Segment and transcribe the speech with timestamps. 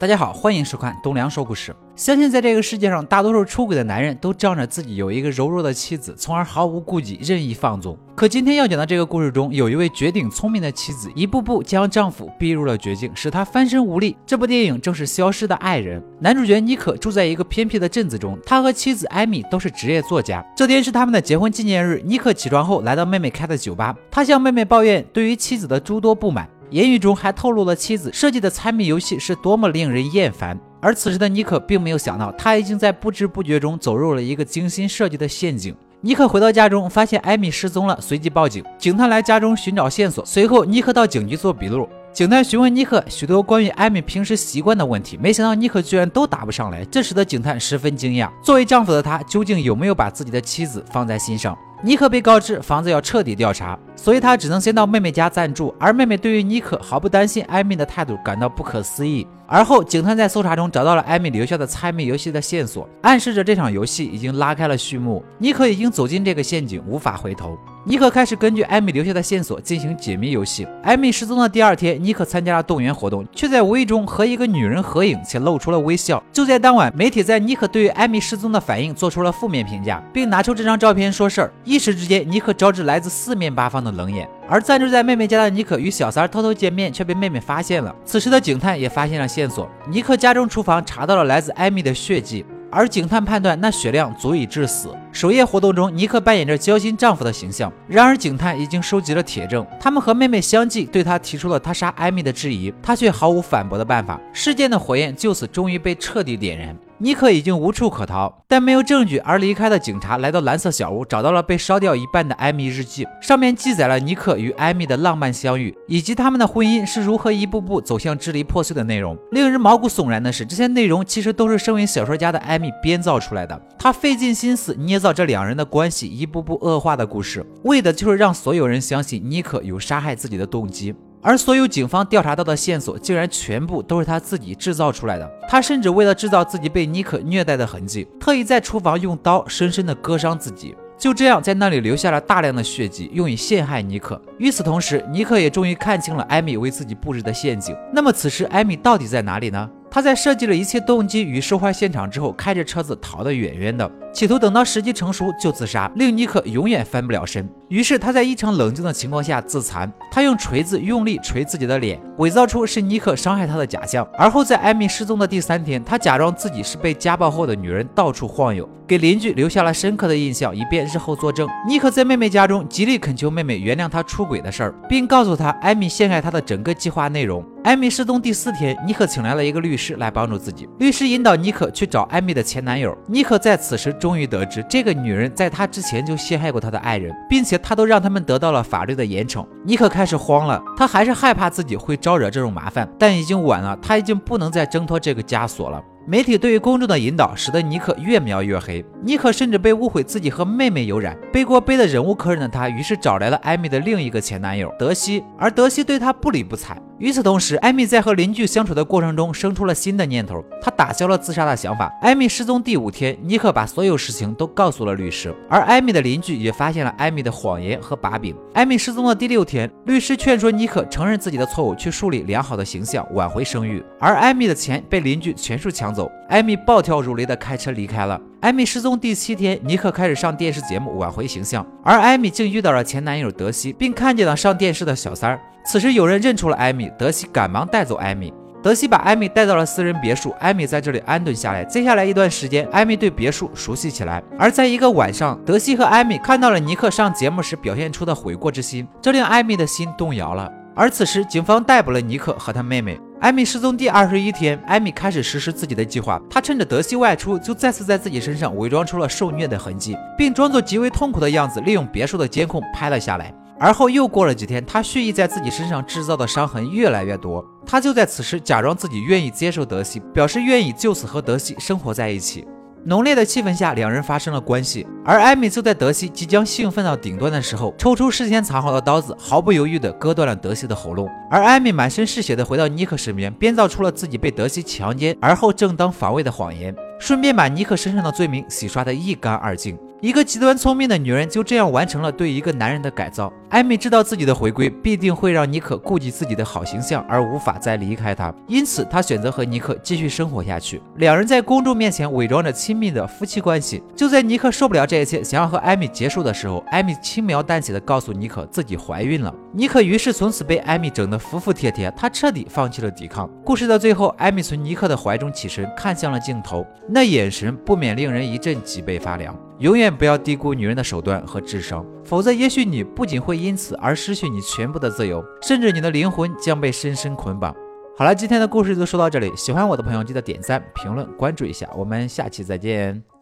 [0.00, 1.76] 大家好，欢迎收看东梁说故事。
[1.94, 7.94] 相信在这个世界上，大多数出轨的男人都仗着自己有一个柔弱的妻子，从而毫无顾忌、任意放纵。
[8.16, 14.16] 可今天要讲的这个故事中，有一位绝顶聪明的妻子，一步步将丈夫逼入了绝境，使他翻身无力。
[14.24, 16.00] 这部电影正是《消失的爱人》。
[16.18, 20.42] 男主角妮可住在一个偏僻的镇子中，他和妻子艾米都是职业作家。
[20.56, 26.48] 这天是他们的结婚纪念日，妮可起床后来到妹妹开的酒吧，他向妹妹抱怨对于妻子的诸多不满。
[26.70, 35.74] 言语中还透露了妻子设计的猜谜游戏是多么令人厌烦，而此时的妮可并没有想到，他已经在不知不觉中走入了一个精心设计的陷阱。
[36.00, 38.64] 妮可回到家中，发现艾米失踪了，随即报警。
[38.78, 41.88] 警探来家中寻找线索，随后妮可到警局做笔录。
[42.12, 48.30] 警探询问妮可许多关于艾米平时习惯的问题，没想到妮可居然都答不上来，这使得警探十分惊讶。
[48.42, 51.56] 作为丈夫的他，究竟有没有把自己的妻子放在心上？
[51.82, 55.74] 尼克被告知房子要彻底调查，所以他只能先到妹妹家暂住。
[55.78, 59.26] 而妹妹对于尼克毫不担心艾米的态度感到不可思议。
[59.52, 65.24] 而后，警探在搜查中找到了艾米留下的猜谜游戏的线索，暗示着这场游戏已经拉开了序幕。
[65.38, 67.58] 妮可已经走进这个陷阱，无法回头。
[67.84, 70.68] 妮可开始根据艾米留下的线索进行解谜游戏。
[70.84, 76.22] 艾米失踪的第二天，妮可参加了动员活动，却在无意中和一个女人合影，且露出了微笑。
[76.32, 81.52] 就在当晚，媒体在妮可对于艾米失踪的反应做出了负面评价，并拿出这张照片说事儿。
[81.64, 84.28] 一时之间，妮可招致来自四面八方的冷眼。
[84.50, 87.94] 而暂住在妹妹家的妮可与小三偷偷见面，却被妹妹发现了。
[88.04, 92.44] 此时的警探也发现了线索，尼克家中厨房查到了来自艾米的血迹。
[92.72, 94.94] 而警探判断那血量足以致死。
[95.12, 97.72] 首页活动中，尼克扮演着交心丈夫的形象。
[97.88, 104.20] 然而，警探已经收集了铁证，他们和妹妹相继对他提出了他杀艾米的质疑，他却毫无反驳的办法。
[104.32, 106.76] 事件的火焰就此终于被彻底点燃。
[107.02, 119.16] 尼克已经无处可逃，但没有证据而离开的警察来到蓝色小屋，找到了被烧掉一半的艾米日记，上面记载了尼克与艾米的浪漫相遇，以及他们的婚姻是如何一步步走向支离破碎的内容。
[119.32, 123.58] 令人毛骨悚然的是，这些内容其实都是身为小说家的艾米编造出来的。
[123.78, 130.94] 他费尽心思捏造这两人的关系一步步恶化的故事，为的就是让所有人相信尼克有杀害自己的动机。
[131.22, 135.30] 而所有警方调查到的线索，竟然全部都是他自己制造出来的。
[135.46, 144.20] 他甚至为了制造自己被妮可虐待的痕迹，特意在厨房用刀深深的割伤自己，就这样在那里留下了大量的血迹，用以陷害妮可。
[144.38, 147.76] 与此同时，妮可也终于看清了艾米为自己布置的陷阱。
[147.92, 149.68] 那么，此时艾米到底在哪里呢？
[149.92, 157.48] 他在设计了一切动机与受害现场之后，开着车子逃得远远的，企图等到时机成熟就自杀，令妮可永远翻不了身。
[157.68, 164.06] 于是他在异常冷静的情况下自残，他用锤子用力锤自己的脸，伪造出是妮可伤害他的假象。
[164.18, 171.48] 而后在艾米失踪的第三天，他假装自己是被家暴后的女人，到处晃悠，给邻居留下了深刻的印象，以便日后作证。
[171.68, 177.44] 妮可在妹妹家中极力恳求妹妹原谅他出轨的事儿，并告诉她艾米陷害他的整个计划内容。
[177.62, 180.68] 艾米失踪第四天，妮可请来了一个律师来帮助自己。
[180.78, 182.96] 律师引导妮可去找艾米的前男友。
[183.06, 189.46] 妮可在此时终于得知，这个女人在他之前就陷害过他的爱人，并且他都让他们得到了法律的严惩。
[189.62, 195.80] 尼克开始慌了，他还是害怕自己会招惹这种麻烦，但已经晚了，他已经不能再挣脱这个枷锁了。
[196.10, 198.84] 媒体对于公众的引导，使得尼克越描越黑。
[199.00, 206.76] 尼克甚至被误会自己和妹妹有染，背锅背的忍无可忍的他，于是找来了艾米的另一个前男友德西，而德西对他不理不睬。
[206.98, 211.90] 与此同时，艾米在和邻居相处的过程中生出了新的念头，她打消了自杀的想法。
[212.02, 218.36] 艾米失踪第五天，尼克把所有事情都告诉了律师，而艾米的邻居也发现了艾米的谎言和把柄。
[218.52, 223.82] 艾米失踪的第六天，律师劝说尼克承认自己的错误，去树立良好的形象，挽回声誉。
[223.98, 228.20] 而艾米的钱被邻居全数抢走，艾米暴跳如雷的开车离开了。
[228.40, 235.40] 艾米失踪第七天，尼克开始上电视节目挽回形象，而艾米竟遇到了前男友德西，并看见了上电视的小三儿。
[235.66, 238.32] 此时有人认出了艾米，德西赶忙带走艾米。
[238.62, 241.64] 德西把艾米带到了私人别墅，艾米在这里安顿下来。
[241.64, 244.22] 接下来一段时间，艾米对别墅熟悉起来。
[244.38, 250.50] 而在一个晚上，德西和艾米看到了尼克上节目时表现出的悔过之心，这令艾米的心动摇了。
[250.74, 253.00] 而此时，警方逮捕了尼克和他妹妹。
[253.20, 256.18] 艾米失踪第二十一天，艾米开始实施自己的计划。
[256.30, 263.30] 她趁着德西外出，就再次在自己身上伪装出了受虐的痕迹，并装作极为痛苦的样子，利用别墅的监控拍了下来。
[263.58, 267.44] 而后又过了几天，他蓄意在自己身上制造的伤痕越来越多。
[267.66, 272.48] 他就在此时假装自己愿意接受德西，表示愿意就此和德西生活在一起。
[272.84, 274.86] 浓烈的气氛下，两人发生了关系。
[275.04, 281.08] 而艾米就在德西即将兴奋到顶端的时候，抽出事先藏好的刀子，毫不犹豫地割断了德西的喉咙。
[281.30, 289.78] 而艾米满身是血地回到尼克身边，编造出了自己被德西强奸，而后正当防卫的谎言，顺便把尼克身上的罪名洗刷得一干二净。
[290.00, 293.30] 一个极端聪明的女人就这样完成了对一个男人的改造。
[293.50, 300.80] 艾米知道自己的回归必定会让尼克顾及自己的好形象而无法再离开他，因此她选择和尼克继续生活下去。
[300.96, 303.82] 两人在公众面前伪装着亲密的夫妻关系。
[303.94, 309.34] 就在尼克受不了这一切，想要和艾米结束的时候，艾米轻描淡写的告诉尼克自己怀孕了。
[309.52, 313.28] 尼克于是从此被艾米整得服服帖帖，他彻底放弃了抵抗。
[313.44, 319.36] 故事的最后，艾米从尼克的怀中起身，看向了镜头，那眼神不免令人一阵脊背发凉。
[319.60, 327.54] 永远不要低估女人的手段和智商，否则也许你不仅会因此而失去你全部的自由，甚至你的灵魂将被深深捆绑。
[327.94, 333.19] 好了，今天的故事就说到这里，喜欢我的朋友记得点赞、评论、关注一下，我们下期再见。